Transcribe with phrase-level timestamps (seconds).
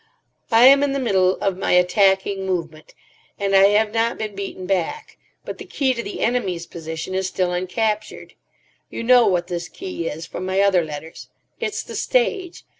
[0.51, 2.95] I am in the middle of my attacking movement,
[3.37, 7.27] and I have not been beaten back; but the key to the enemy's position is
[7.27, 8.33] still uncaptured.
[8.89, 11.29] You know what this key is from my other letters.
[11.59, 12.65] It's the stage.